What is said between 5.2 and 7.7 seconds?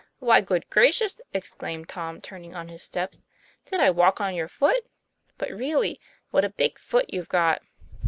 But really, what a big foot you've got!"